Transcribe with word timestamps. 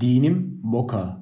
Dinim 0.00 0.60
Boca, 0.62 1.16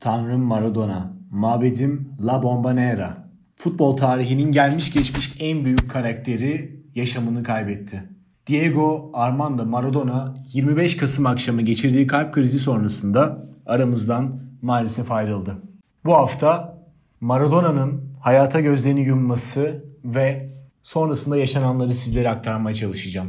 Tanrım 0.00 0.40
Maradona, 0.40 1.12
mabedim 1.30 2.08
La 2.26 2.42
Bombonera. 2.42 3.28
Futbol 3.56 3.96
tarihinin 3.96 4.52
gelmiş 4.52 4.92
geçmiş 4.92 5.36
en 5.40 5.64
büyük 5.64 5.90
karakteri 5.90 6.80
yaşamını 6.94 7.42
kaybetti. 7.42 8.02
Diego 8.46 9.10
Armando 9.14 9.64
Maradona 9.64 10.36
25 10.52 10.96
Kasım 10.96 11.26
akşamı 11.26 11.62
geçirdiği 11.62 12.06
kalp 12.06 12.34
krizi 12.34 12.58
sonrasında 12.58 13.48
aramızdan 13.66 14.40
maalesef 14.62 15.12
ayrıldı. 15.12 15.58
Bu 16.04 16.14
hafta 16.14 16.78
Maradona'nın 17.20 18.02
hayata 18.20 18.60
gözlerini 18.60 19.00
yumması 19.00 19.84
ve 20.04 20.50
sonrasında 20.82 21.36
yaşananları 21.36 21.94
sizlere 21.94 22.30
aktarmaya 22.30 22.74
çalışacağım. 22.74 23.28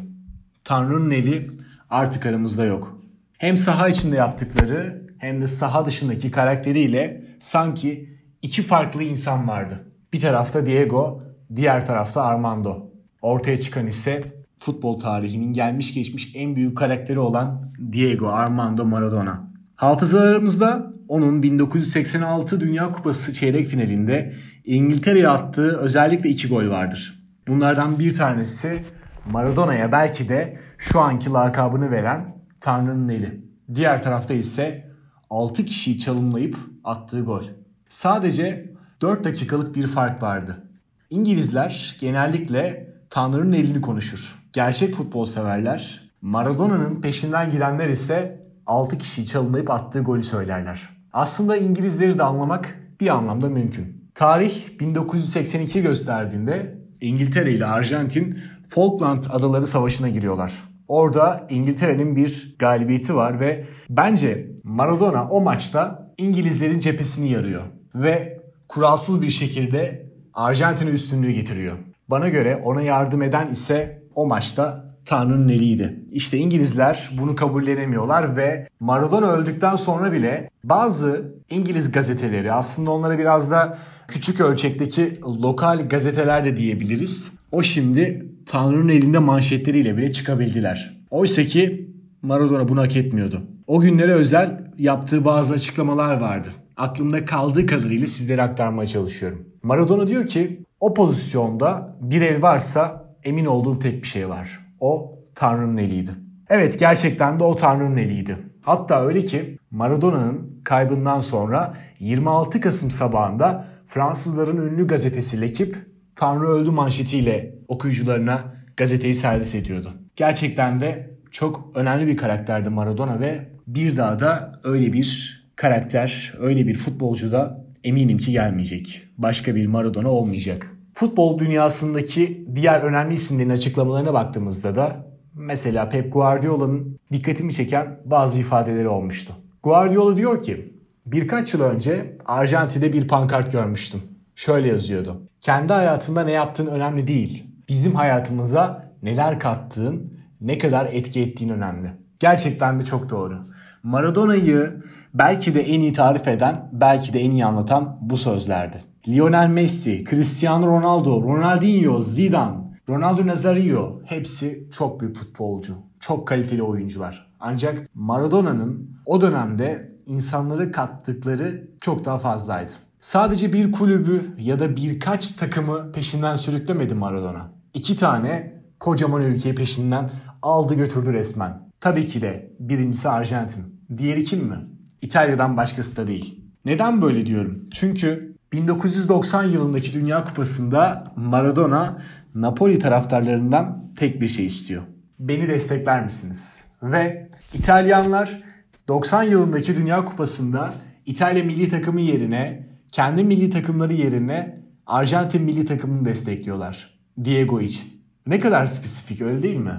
Tanrı'nın 0.65 1.11
eli 1.11 1.51
artık 1.89 2.25
aramızda 2.25 2.65
yok. 2.65 2.94
Hem 3.37 3.57
saha 3.57 3.89
içinde 3.89 4.15
yaptıkları 4.15 5.07
hem 5.17 5.41
de 5.41 5.47
saha 5.47 5.85
dışındaki 5.85 6.31
karakteriyle 6.31 7.23
sanki 7.39 8.09
iki 8.41 8.61
farklı 8.61 9.03
insan 9.03 9.47
vardı. 9.47 9.91
Bir 10.13 10.21
tarafta 10.21 10.65
Diego, 10.65 11.23
diğer 11.55 11.85
tarafta 11.85 12.21
Armando. 12.21 12.91
Ortaya 13.21 13.61
çıkan 13.61 13.87
ise 13.87 14.23
futbol 14.59 14.99
tarihinin 14.99 15.53
gelmiş 15.53 15.93
geçmiş 15.93 16.31
en 16.35 16.55
büyük 16.55 16.77
karakteri 16.77 17.19
olan 17.19 17.73
Diego 17.91 18.27
Armando 18.27 18.85
Maradona. 18.85 19.51
Hafızalarımızda 19.75 20.93
onun 21.07 21.43
1986 21.43 22.59
Dünya 22.59 22.91
Kupası 22.91 23.33
çeyrek 23.33 23.67
finalinde 23.67 24.33
İngiltere'ye 24.65 25.29
attığı 25.29 25.77
özellikle 25.77 26.29
iki 26.29 26.47
gol 26.47 26.69
vardır. 26.69 27.23
Bunlardan 27.47 27.99
bir 27.99 28.15
tanesi 28.15 28.83
Maradona'ya 29.31 29.91
belki 29.91 30.29
de 30.29 30.57
şu 30.77 30.99
anki 30.99 31.29
lakabını 31.29 31.91
veren 31.91 32.35
Tanrı'nın 32.65 33.09
eli. 33.09 33.41
Diğer 33.75 34.03
tarafta 34.03 34.33
ise 34.33 34.91
6 35.29 35.65
kişiyi 35.65 35.99
çalımlayıp 35.99 36.57
attığı 36.83 37.21
gol. 37.21 37.43
Sadece 37.89 38.73
4 39.01 39.23
dakikalık 39.23 39.75
bir 39.75 39.87
fark 39.87 40.23
vardı. 40.23 40.63
İngilizler 41.09 41.97
genellikle 41.99 42.93
Tanrı'nın 43.09 43.53
elini 43.53 43.81
konuşur. 43.81 44.35
Gerçek 44.53 44.93
futbol 44.93 45.25
severler 45.25 46.11
Maradona'nın 46.21 47.01
peşinden 47.01 47.49
gidenler 47.49 47.89
ise 47.89 48.41
6 48.65 48.97
kişiyi 48.97 49.25
çalımlayıp 49.25 49.71
attığı 49.71 50.01
golü 50.01 50.23
söylerler. 50.23 50.89
Aslında 51.13 51.57
İngilizleri 51.57 52.17
de 52.17 52.23
anlamak 52.23 52.79
bir 52.99 53.07
anlamda 53.07 53.49
mümkün. 53.49 54.11
Tarih 54.15 54.79
1982 54.79 55.81
gösterdiğinde 55.81 56.79
İngiltere 57.01 57.51
ile 57.51 57.65
Arjantin 57.65 58.39
Falkland 58.67 59.23
Adaları 59.29 59.67
Savaşı'na 59.67 60.09
giriyorlar. 60.09 60.74
Orada 60.87 61.47
İngiltere'nin 61.49 62.15
bir 62.15 62.55
galibiyeti 62.59 63.15
var 63.15 63.39
ve 63.39 63.65
bence 63.89 64.47
Maradona 64.63 65.29
o 65.29 65.41
maçta 65.41 66.11
İngilizlerin 66.17 66.79
cephesini 66.79 67.29
yarıyor. 67.31 67.61
Ve 67.95 68.39
kuralsız 68.69 69.21
bir 69.21 69.29
şekilde 69.29 70.09
Arjantin'e 70.33 70.89
üstünlüğü 70.89 71.31
getiriyor. 71.31 71.77
Bana 72.07 72.29
göre 72.29 72.61
ona 72.63 72.81
yardım 72.81 73.21
eden 73.21 73.47
ise 73.47 74.03
o 74.15 74.25
maçta 74.27 74.85
Tanrı'nın 75.05 75.49
eliydi. 75.49 75.99
İşte 76.11 76.37
İngilizler 76.37 77.09
bunu 77.19 77.35
kabullenemiyorlar 77.35 78.35
ve 78.37 78.67
Maradona 78.79 79.31
öldükten 79.31 79.75
sonra 79.75 80.11
bile 80.11 80.49
bazı 80.63 81.35
İngiliz 81.49 81.91
gazeteleri 81.91 82.53
aslında 82.53 82.91
onlara 82.91 83.19
biraz 83.19 83.51
da 83.51 83.77
küçük 84.07 84.41
ölçekteki 84.41 85.21
lokal 85.21 85.89
gazeteler 85.89 86.43
de 86.43 86.57
diyebiliriz. 86.57 87.33
O 87.51 87.61
şimdi 87.61 88.25
Tanrı'nın 88.45 88.89
elinde 88.89 89.19
manşetleriyle 89.19 89.97
bile 89.97 90.11
çıkabildiler. 90.11 91.01
Oysa 91.09 91.43
ki 91.43 91.89
Maradona 92.21 92.67
bunu 92.67 92.81
hak 92.81 92.95
etmiyordu. 92.95 93.41
O 93.67 93.79
günlere 93.79 94.13
özel 94.13 94.71
yaptığı 94.77 95.25
bazı 95.25 95.53
açıklamalar 95.53 96.21
vardı. 96.21 96.49
Aklımda 96.77 97.25
kaldığı 97.25 97.65
kadarıyla 97.65 98.07
sizlere 98.07 98.41
aktarmaya 98.41 98.87
çalışıyorum. 98.87 99.49
Maradona 99.63 100.07
diyor 100.07 100.27
ki 100.27 100.65
o 100.79 100.93
pozisyonda 100.93 101.97
bir 102.01 102.21
el 102.21 102.41
varsa 102.41 103.05
emin 103.23 103.45
olduğum 103.45 103.79
tek 103.79 104.03
bir 104.03 104.07
şey 104.07 104.29
var. 104.29 104.59
O 104.79 105.19
Tanrı'nın 105.35 105.77
eliydi. 105.77 106.11
Evet 106.49 106.79
gerçekten 106.79 107.39
de 107.39 107.43
o 107.43 107.55
Tanrı'nın 107.55 107.97
eliydi. 107.97 108.37
Hatta 108.61 109.05
öyle 109.05 109.21
ki 109.21 109.57
Maradona'nın 109.71 110.61
kaybından 110.63 111.19
sonra 111.19 111.73
26 111.99 112.59
Kasım 112.59 112.91
sabahında 112.91 113.65
Fransızların 113.87 114.57
ünlü 114.57 114.87
gazetesi 114.87 115.41
L'Equipe 115.41 115.77
Tanrı 116.15 116.47
öldü 116.47 116.71
manşetiyle 116.71 117.55
okuyucularına 117.67 118.39
gazeteyi 118.77 119.15
servis 119.15 119.55
ediyordu. 119.55 119.93
Gerçekten 120.15 120.79
de 120.79 121.15
çok 121.31 121.71
önemli 121.75 122.07
bir 122.07 122.17
karakterdi 122.17 122.69
Maradona 122.69 123.19
ve 123.19 123.49
bir 123.67 123.97
daha 123.97 124.19
da 124.19 124.59
öyle 124.63 124.93
bir 124.93 125.41
karakter, 125.55 126.33
öyle 126.39 126.67
bir 126.67 126.75
futbolcu 126.75 127.31
da 127.31 127.65
eminim 127.83 128.17
ki 128.17 128.31
gelmeyecek. 128.31 129.07
Başka 129.17 129.55
bir 129.55 129.67
Maradona 129.67 130.09
olmayacak. 130.11 130.71
Futbol 130.93 131.39
dünyasındaki 131.39 132.47
diğer 132.55 132.81
önemli 132.81 133.13
isimlerin 133.13 133.49
açıklamalarına 133.49 134.13
baktığımızda 134.13 134.75
da 134.75 135.05
mesela 135.33 135.89
Pep 135.89 136.13
Guardiola'nın 136.13 136.99
dikkatimi 137.11 137.53
çeken 137.53 137.99
bazı 138.05 138.39
ifadeleri 138.39 138.87
olmuştu. 138.87 139.33
Guardiola 139.63 140.17
diyor 140.17 140.41
ki 140.41 140.73
birkaç 141.05 141.53
yıl 141.53 141.61
önce 141.61 142.17
Arjantin'de 142.25 142.93
bir 142.93 143.07
pankart 143.07 143.51
görmüştüm. 143.51 144.01
Şöyle 144.35 144.67
yazıyordu. 144.67 145.21
Kendi 145.41 145.73
hayatında 145.73 146.23
ne 146.23 146.31
yaptığın 146.31 146.67
önemli 146.67 147.07
değil. 147.07 147.47
Bizim 147.69 147.95
hayatımıza 147.95 148.91
neler 149.03 149.39
kattığın, 149.39 150.13
ne 150.41 150.57
kadar 150.57 150.85
etki 150.85 151.21
ettiğin 151.21 151.51
önemli. 151.51 151.91
Gerçekten 152.19 152.79
de 152.79 152.85
çok 152.85 153.09
doğru. 153.09 153.39
Maradona'yı 153.83 154.83
belki 155.13 155.55
de 155.55 155.61
en 155.61 155.79
iyi 155.79 155.93
tarif 155.93 156.27
eden, 156.27 156.69
belki 156.73 157.13
de 157.13 157.19
en 157.19 157.31
iyi 157.31 157.45
anlatan 157.45 157.97
bu 158.01 158.17
sözlerdi. 158.17 158.83
Lionel 159.07 159.47
Messi, 159.47 160.03
Cristiano 160.09 160.67
Ronaldo, 160.67 161.23
Ronaldinho, 161.23 162.01
Zidane, 162.01 162.57
Ronaldo 162.89 163.27
Nazario 163.27 164.01
hepsi 164.05 164.67
çok 164.77 165.01
büyük 165.01 165.17
futbolcu. 165.17 165.75
Çok 165.99 166.27
kaliteli 166.27 166.63
oyuncular. 166.63 167.27
Ancak 167.39 167.89
Maradona'nın 167.93 168.89
o 169.05 169.21
dönemde 169.21 169.91
insanları 170.05 170.71
kattıkları 170.71 171.67
çok 171.81 172.05
daha 172.05 172.17
fazlaydı. 172.17 172.71
Sadece 173.05 173.53
bir 173.53 173.71
kulübü 173.71 174.35
ya 174.39 174.59
da 174.59 174.75
birkaç 174.75 175.31
takımı 175.31 175.91
peşinden 175.91 176.35
sürüklemedi 176.35 176.93
Maradona. 176.93 177.51
İki 177.73 177.97
tane 177.97 178.53
kocaman 178.79 179.21
ülkeyi 179.21 179.55
peşinden 179.55 180.11
aldı 180.41 180.75
götürdü 180.75 181.13
resmen. 181.13 181.69
Tabii 181.79 182.07
ki 182.07 182.21
de 182.21 182.51
birincisi 182.59 183.09
Arjantin. 183.09 183.81
Diğeri 183.97 184.23
kim 184.23 184.45
mi? 184.45 184.55
İtalya'dan 185.01 185.57
başkası 185.57 185.97
da 185.97 186.07
değil. 186.07 186.41
Neden 186.65 187.01
böyle 187.01 187.25
diyorum? 187.25 187.69
Çünkü 187.73 188.35
1990 188.53 189.43
yılındaki 189.43 189.93
Dünya 189.93 190.23
Kupası'nda 190.23 191.03
Maradona 191.15 191.97
Napoli 192.35 192.79
taraftarlarından 192.79 193.93
tek 193.97 194.21
bir 194.21 194.27
şey 194.27 194.45
istiyor. 194.45 194.83
Beni 195.19 195.47
destekler 195.47 196.03
misiniz? 196.03 196.63
Ve 196.83 197.29
İtalyanlar 197.53 198.43
90 198.87 199.23
yılındaki 199.23 199.75
Dünya 199.75 200.05
Kupası'nda 200.05 200.73
İtalya 201.05 201.43
milli 201.43 201.69
takımı 201.69 202.01
yerine 202.01 202.64
kendi 202.95 203.23
milli 203.23 203.49
takımları 203.49 203.93
yerine 203.93 204.59
Arjantin 204.87 205.41
milli 205.41 205.65
takımını 205.65 206.05
destekliyorlar. 206.05 206.89
Diego 207.23 207.61
için. 207.61 207.87
Ne 208.27 208.39
kadar 208.39 208.65
spesifik 208.65 209.21
öyle 209.21 209.43
değil 209.43 209.57
mi? 209.57 209.73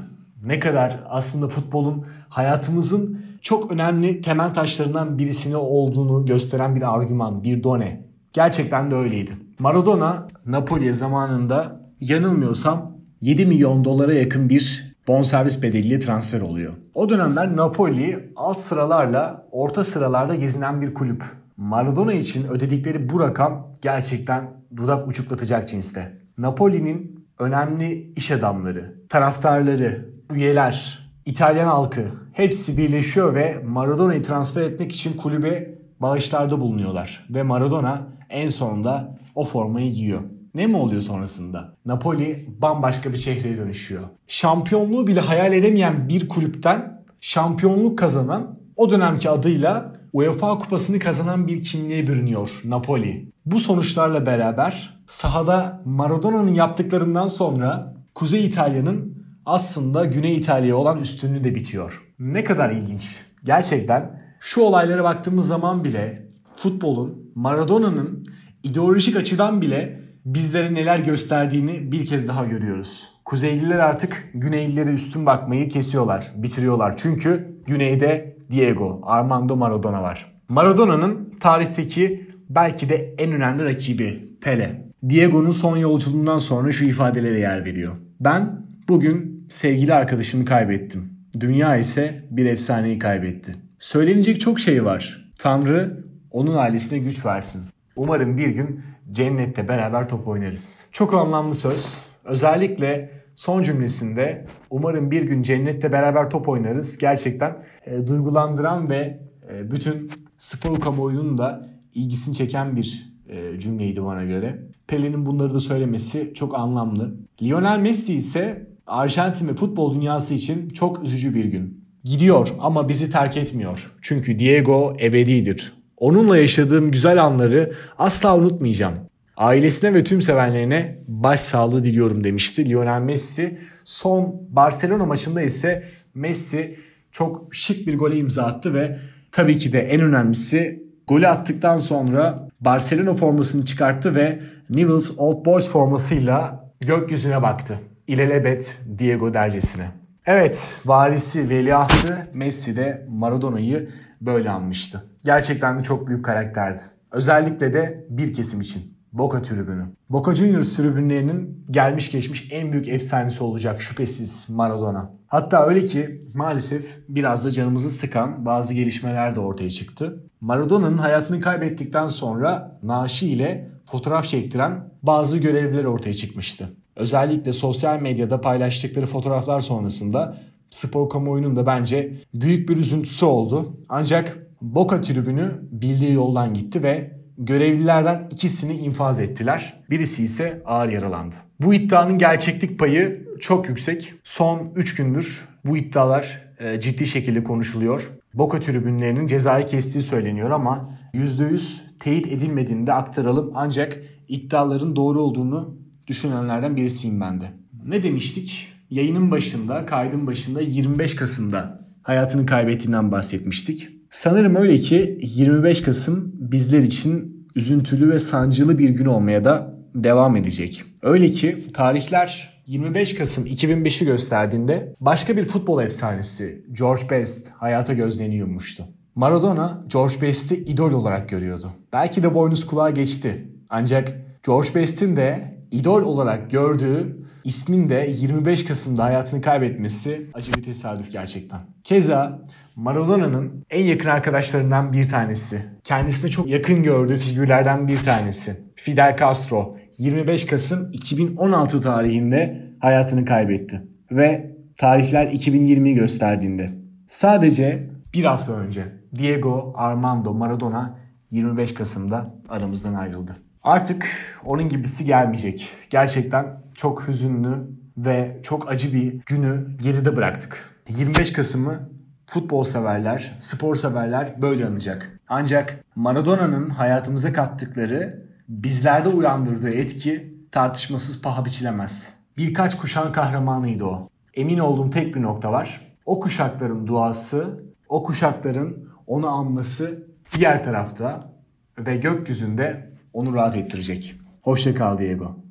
Ne 0.45 0.61
kadar 0.61 1.01
aslında 1.09 1.49
futbolun 1.49 2.07
hayatımızın 2.29 3.21
çok 3.43 3.73
önemli 3.73 4.21
temel 4.21 4.55
taşlarından 4.55 5.19
birisini 5.19 5.57
olduğunu 5.57 6.27
gösteren 6.27 6.77
bir 6.77 6.95
argüman, 6.95 7.43
bir 7.43 7.63
done. 7.63 8.07
Gerçekten 8.33 8.91
de 8.91 8.95
öyleydi. 8.95 9.33
Maradona 9.59 10.27
Napoli 10.47 10.95
zamanında 10.95 11.81
yanılmıyorsam 12.01 12.93
7 13.21 13.47
milyon 13.47 13.85
dolara 13.85 14.15
yakın 14.15 14.49
bir 14.49 14.95
bonservis 15.09 15.63
bedeliyle 15.63 16.01
transfer 16.01 16.41
oluyor. 16.41 16.73
O 16.95 17.09
dönemler 17.09 17.57
Napoli 17.57 18.33
alt 18.37 18.61
sıralarla 18.61 19.47
orta 19.51 19.85
sıralarda 19.85 20.35
gezinen 20.35 20.83
bir 20.83 20.95
kulüp. 20.95 21.46
Maradona 21.57 22.13
için 22.13 22.49
ödedikleri 22.49 23.11
bu 23.11 23.21
rakam 23.21 23.69
gerçekten 23.83 24.51
dudak 24.77 25.09
uçuklatacak 25.09 25.69
cinste. 25.69 26.19
Napoli'nin 26.39 27.27
önemli 27.39 28.13
iş 28.17 28.31
adamları, 28.31 28.95
taraftarları, 29.09 30.11
üyeler, 30.35 31.07
İtalyan 31.25 31.67
halkı 31.67 32.05
hepsi 32.33 32.79
birleşiyor 32.79 33.35
ve 33.35 33.63
Maradona'yı 33.67 34.23
transfer 34.23 34.63
etmek 34.63 34.93
için 34.93 35.17
kulübe 35.17 35.75
bağışlarda 36.01 36.61
bulunuyorlar. 36.61 37.27
Ve 37.31 37.43
Maradona 37.43 38.07
en 38.31 38.49
sonunda 38.49 39.19
o 39.35 39.45
formayı 39.45 39.93
giyiyor. 39.93 40.21
Ne 40.55 40.67
mi 40.67 40.77
oluyor 40.77 41.01
sonrasında? 41.01 41.75
Napoli 41.87 42.49
bambaşka 42.63 43.13
bir 43.13 43.19
şehre 43.19 43.57
dönüşüyor. 43.57 44.03
Şampiyonluğu 44.27 45.07
bile 45.07 45.21
hayal 45.21 45.53
edemeyen 45.53 46.09
bir 46.09 46.29
kulüpten 46.29 47.03
şampiyonluk 47.21 47.99
kazanan 47.99 48.59
o 48.77 48.91
dönemki 48.91 49.31
adıyla 49.31 49.93
UEFA 50.17 50.59
kupasını 50.59 50.99
kazanan 50.99 51.47
bir 51.47 51.63
kimliğe 51.63 52.07
bürünüyor 52.07 52.61
Napoli. 52.65 53.29
Bu 53.47 53.61
sonuçlarla 53.61 54.27
beraber 54.27 55.01
sahada 55.07 55.83
Maradona'nın 55.85 56.55
yaptıklarından 56.55 57.27
sonra 57.27 57.95
Kuzey 58.15 58.45
İtalya'nın 58.45 59.25
aslında 59.47 60.05
Güney 60.05 60.37
İtalya'ya 60.37 60.77
olan 60.77 60.99
üstünlüğü 60.99 61.45
de 61.45 61.55
bitiyor. 61.55 62.03
Ne 62.19 62.45
kadar 62.45 62.71
ilginç. 62.71 63.17
Gerçekten 63.45 64.23
şu 64.41 64.61
olaylara 64.61 65.05
baktığımız 65.05 65.47
zaman 65.47 65.85
bile 65.85 66.29
futbolun, 66.57 67.33
Maradona'nın 67.35 68.29
ideolojik 68.63 69.17
açıdan 69.17 69.61
bile 69.61 70.01
bizlere 70.25 70.75
neler 70.75 70.99
gösterdiğini 70.99 71.93
bir 71.93 72.07
kez 72.07 72.29
daha 72.29 72.45
görüyoruz. 72.45 73.09
Kuzeyliler 73.25 73.79
artık 73.79 74.31
Güneylilere 74.35 74.91
üstün 74.91 75.27
bakmayı 75.27 75.69
kesiyorlar, 75.69 76.33
bitiriyorlar. 76.37 76.97
Çünkü 76.97 77.57
Güney'de 77.67 78.36
Diego, 78.51 79.01
Armando 79.03 79.57
Maradona 79.57 80.03
var. 80.03 80.33
Maradona'nın 80.49 81.35
tarihteki 81.41 82.31
belki 82.49 82.89
de 82.89 83.15
en 83.19 83.33
önemli 83.33 83.65
rakibi 83.65 84.29
Pele. 84.41 84.87
Diego'nun 85.09 85.51
son 85.51 85.77
yolculuğundan 85.77 86.39
sonra 86.39 86.73
şu 86.73 86.85
ifadelere 86.85 87.41
yer 87.41 87.65
veriyor. 87.65 87.93
Ben 88.21 88.67
bugün 88.89 89.47
sevgili 89.51 89.95
arkadaşımı 89.95 90.45
kaybettim. 90.45 91.13
Dünya 91.41 91.77
ise 91.77 92.25
bir 92.31 92.47
efsaneyi 92.47 92.99
kaybetti. 92.99 93.53
Söylenecek 93.79 94.41
çok 94.41 94.61
şey 94.61 94.85
var. 94.85 95.31
Tanrı 95.39 96.05
onun 96.31 96.55
ailesine 96.55 96.99
güç 96.99 97.27
versin. 97.27 97.63
Umarım 97.97 98.37
bir 98.37 98.49
gün 98.49 98.81
cennette 99.13 99.69
beraber 99.69 100.09
top 100.09 100.29
oynarız. 100.29 100.87
Çok 100.93 101.15
anlamlı 101.15 101.55
söz. 101.55 101.99
Özellikle 102.25 103.11
son 103.37 103.63
cümlesinde 103.63 104.47
umarım 104.71 105.11
bir 105.11 105.23
gün 105.23 105.43
cennette 105.43 105.93
beraber 105.93 106.31
top 106.31 106.49
oynarız. 106.49 106.99
Gerçekten 106.99 107.57
e, 107.87 108.07
duygulandıran 108.07 108.91
ve 108.91 109.21
e, 109.53 109.71
bütün 109.71 110.11
spor 110.39 110.81
kamuoyunun 110.81 111.39
da 111.39 111.69
ilgisini 111.95 112.35
çeken 112.35 112.77
bir 112.77 113.13
e, 113.29 113.61
cümleydi 113.61 114.05
bana 114.05 114.25
göre. 114.25 114.63
Pele'nin 114.87 115.27
bunları 115.27 115.55
da 115.55 115.61
söylemesi 115.61 116.33
çok 116.35 116.55
anlamlı. 116.55 117.15
Lionel 117.43 117.79
Messi 117.79 118.15
ise 118.15 118.67
Arjantin 118.87 119.49
ve 119.49 119.55
futbol 119.55 119.95
dünyası 119.95 120.35
için 120.35 120.69
çok 120.69 121.03
üzücü 121.03 121.35
bir 121.35 121.45
gün. 121.45 121.87
Gidiyor 122.05 122.49
ama 122.61 122.89
bizi 122.89 123.11
terk 123.11 123.37
etmiyor. 123.37 123.93
Çünkü 124.03 124.39
Diego 124.39 124.93
ebedidir. 125.03 125.73
Onunla 125.97 126.39
yaşadığım 126.39 126.91
güzel 126.91 127.25
anları 127.25 127.73
asla 127.99 128.37
unutmayacağım. 128.37 128.95
Ailesine 129.37 129.95
ve 129.95 130.05
tüm 130.05 130.23
sevenlerine 130.23 130.99
başsağlığı 131.09 131.85
diliyorum 131.85 132.25
demişti 132.25 132.69
Lionel 132.69 133.01
Messi. 133.01 133.59
Son 133.85 134.43
Barcelona 134.49 135.07
maçında 135.07 135.43
ise 135.43 135.89
Messi 136.15 136.79
çok 137.13 137.55
şık 137.55 137.87
bir 137.87 137.99
gole 137.99 138.17
imza 138.17 138.43
attı 138.43 138.75
ve 138.75 138.99
tabii 139.33 139.59
ki 139.59 139.73
de 139.73 139.81
en 139.81 140.01
önemlisi 140.01 140.83
golü 141.07 141.29
attıktan 141.29 141.79
sonra 141.79 142.49
Barcelona 142.61 143.15
formasını 143.15 143.65
çıkarttı 143.65 144.15
ve 144.15 144.41
Newell's 144.71 145.11
Old 145.17 145.45
Boys 145.45 145.69
formasıyla 145.69 146.71
gökyüzüne 146.81 147.43
baktı. 147.43 147.81
İlelebet 148.07 148.79
Diego 148.99 149.35
dercesine. 149.35 149.89
Evet 150.27 150.81
varisi 150.85 151.51
veliahtı 151.51 152.29
Messi 152.35 152.77
de 152.77 153.07
Maradona'yı 153.09 153.91
böyle 154.21 154.51
anmıştı. 154.51 155.05
Gerçekten 155.25 155.79
de 155.79 155.83
çok 155.83 156.09
büyük 156.09 156.25
karakterdi. 156.25 156.83
Özellikle 157.13 157.73
de 157.73 158.07
bir 158.11 158.33
kesim 158.33 158.61
için. 158.61 158.96
Boca 159.19 159.43
tribünü. 159.43 159.87
Boca 160.11 160.35
Juniors 160.35 160.77
tribünlerinin 160.77 161.65
gelmiş 161.71 162.11
geçmiş 162.11 162.49
en 162.53 162.73
büyük 162.73 162.89
efsanesi 162.89 163.45
olacak 163.45 163.83
şüphesiz 163.83 164.47
Maradona. 164.51 165.11
Hatta 165.27 165.67
öyle 165.67 165.87
ki 165.87 166.25
maalesef 166.35 166.99
biraz 167.09 167.45
da 167.45 167.51
canımızı 167.51 167.91
sıkan 167.91 168.47
bazı 168.47 168.75
gelişmeler 168.75 169.35
de 169.35 169.41
ortaya 169.41 169.71
çıktı. 169.71 170.23
Maradona'nın 170.41 170.99
hayatını 170.99 171.41
kaybettikten 171.41 172.09
sonra 172.09 172.79
naaşı 172.83 173.27
ile 173.27 173.71
fotoğraf 173.85 174.27
çektiren 174.27 174.89
bazı 175.03 175.39
görevliler 175.39 175.85
ortaya 175.85 176.15
çıkmıştı. 176.15 176.69
Özellikle 176.97 177.53
sosyal 177.53 178.01
medyada 178.01 178.41
paylaştıkları 178.41 179.07
fotoğraflar 179.07 179.61
sonrasında 179.61 180.37
spor 180.71 181.09
kamuoyunun 181.09 181.57
da 181.57 181.67
bence 181.67 182.15
büyük 182.35 182.69
bir 182.69 182.77
üzüntüsü 182.77 183.25
oldu. 183.25 183.77
Ancak 183.89 184.47
Boca 184.63 185.01
tribünü 185.01 185.51
bildiği 185.63 186.13
yoldan 186.13 186.55
gitti 186.55 186.83
ve 186.83 187.16
görevlilerden 187.39 188.29
ikisini 188.31 188.73
infaz 188.73 189.21
ettiler. 189.21 189.83
Birisi 189.91 190.25
ise 190.25 190.63
ağır 190.65 190.89
yaralandı. 190.89 191.35
Bu 191.61 191.75
iddianın 191.75 192.19
gerçeklik 192.19 192.79
payı 192.79 193.27
çok 193.41 193.69
yüksek. 193.69 194.15
Son 194.25 194.73
3 194.77 194.95
gündür 194.95 195.45
bu 195.65 195.77
iddialar 195.77 196.43
e, 196.59 196.81
ciddi 196.81 197.07
şekilde 197.07 197.45
konuşuluyor. 197.45 198.11
Boca 198.35 198.61
tribünlerinin 198.61 199.27
cezayı 199.27 199.67
kestiği 199.67 200.03
söyleniyor 200.03 200.51
ama 200.51 200.91
%100 201.15 201.77
teyit 202.01 202.27
edilmediğini 202.27 202.87
de 202.87 202.93
aktaralım. 202.93 203.53
Ancak 203.55 203.99
iddiaların 204.29 204.97
doğru 204.97 205.21
olduğunu 205.21 205.77
düşünenlerden 206.07 206.77
birisiyim 206.77 207.21
ben 207.21 207.41
de. 207.41 207.53
Ne 207.87 208.03
demiştik? 208.03 208.73
Yayının 208.91 209.31
başında, 209.31 209.87
kaydın 209.87 210.27
başında 210.27 210.61
25 210.61 211.17
Kasım'da 211.17 211.81
hayatını 212.03 212.47
kaybettiğinden 212.47 213.13
bahsetmiştik. 213.13 213.89
Sanırım 214.17 214.57
öyle 214.57 214.77
ki 214.77 215.19
25 215.23 215.83
Kasım 215.83 216.33
bizler 216.35 216.79
için 216.79 217.47
üzüntülü 217.55 218.11
ve 218.11 218.19
sancılı 218.19 218.79
bir 218.79 218.89
gün 218.89 219.07
olmaya 219.07 219.45
da 219.45 219.75
devam 219.95 220.37
edecek. 220.37 220.85
Öyle 221.03 221.29
ki 221.29 221.73
tarihler 221.73 222.61
25 222.67 223.15
Kasım 223.15 223.47
2005'i 223.47 224.07
gösterdiğinde 224.07 224.95
başka 225.01 225.37
bir 225.37 225.45
futbol 225.45 225.83
efsanesi 225.83 226.65
George 226.73 227.03
Best 227.11 227.49
hayata 227.49 227.93
gözlerini 227.93 228.35
yummuştu. 228.35 228.85
Maradona 229.15 229.85
George 229.93 230.21
Best'i 230.23 230.55
idol 230.55 230.93
olarak 230.93 231.29
görüyordu. 231.29 231.71
Belki 231.93 232.23
de 232.23 232.35
boynuz 232.35 232.67
kulağa 232.67 232.91
geçti. 232.91 233.49
Ancak 233.71 234.13
George 234.47 234.75
Best'in 234.75 235.17
de 235.17 235.57
idol 235.71 236.03
olarak 236.03 236.51
gördüğü 236.51 237.26
ismin 237.47 237.89
de 237.89 238.07
25 238.19 238.65
Kasım'da 238.65 239.05
hayatını 239.05 239.41
kaybetmesi 239.41 240.27
acı 240.35 240.53
bir 240.55 240.63
tesadüf 240.63 241.13
gerçekten. 241.13 241.61
Keza 241.85 242.43
Maradona'nın 242.77 243.65
en 243.71 243.85
yakın 243.85 244.09
arkadaşlarından 244.09 244.93
bir 244.93 245.09
tanesi, 245.09 245.63
kendisine 245.85 246.31
çok 246.31 246.49
yakın 246.49 246.83
gördüğü 246.83 247.17
figürlerden 247.17 247.89
bir 247.89 247.99
tanesi 247.99 248.61
Fidel 248.77 249.17
Castro 249.17 249.77
25 249.99 250.47
Kasım 250.47 250.91
2016 250.93 251.81
tarihinde 251.81 252.63
hayatını 252.81 253.25
kaybetti. 253.25 253.83
Ve 254.11 254.57
tarihler 254.77 255.27
2020'yi 255.27 255.95
gösterdiğinde 255.95 256.71
sadece 257.07 257.91
bir 258.15 258.25
hafta 258.25 258.53
önce 258.53 258.85
Diego 259.15 259.73
Armando 259.77 260.35
Maradona 260.35 260.99
25 261.31 261.75
Kasım'da 261.75 262.35
aramızdan 262.49 262.95
ayrıldı. 262.95 263.37
Artık 263.67 264.09
onun 264.45 264.69
gibisi 264.69 265.05
gelmeyecek. 265.05 265.71
Gerçekten 265.91 266.47
çok 266.75 267.09
hüzünlü 267.09 267.71
ve 267.97 268.41
çok 268.43 268.71
acı 268.71 268.93
bir 268.95 269.21
günü 269.27 269.77
geride 269.83 270.17
bıraktık. 270.17 270.71
25 270.89 271.33
Kasım'ı 271.33 271.89
futbol 272.27 272.65
severler, 272.65 273.37
spor 273.41 273.77
severler 273.77 274.43
böyle 274.43 274.67
anacak. 274.67 275.21
Ancak 275.29 275.85
Maradona'nın 275.97 276.71
hayatımıza 276.71 277.33
kattıkları, 277.33 278.27
bizlerde 278.49 279.09
uyandırdığı 279.09 279.71
etki 279.71 280.35
tartışmasız 280.53 281.23
paha 281.23 281.45
biçilemez. 281.45 282.13
Birkaç 282.37 282.77
kuşağın 282.77 283.13
kahramanıydı 283.13 283.85
o. 283.85 284.09
Emin 284.35 284.59
olduğum 284.59 284.91
tek 284.91 285.15
bir 285.15 285.23
nokta 285.23 285.53
var. 285.53 285.97
O 286.05 286.21
kuşakların 286.21 286.87
duası, 286.87 287.65
o 287.89 288.03
kuşakların 288.03 288.89
onu 289.07 289.29
anması 289.29 290.07
diğer 290.35 290.65
tarafta 290.65 291.33
ve 291.79 291.97
gökyüzünde 291.97 292.96
onu 293.17 293.35
rahat 293.35 293.57
ettirecek. 293.57 294.15
Hoşça 294.43 294.75
kal 294.75 294.99
Diego. 294.99 295.46